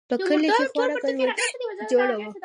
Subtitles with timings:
[0.09, 1.45] په کلي کښې خورا گډوډي
[1.91, 2.29] جوړه وه.